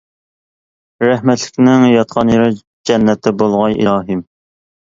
[1.07, 2.49] رەھمەتلىكنىڭ ياتقان يېرى
[2.91, 4.27] جەننەتتە بولغاي، ئىلاھىم!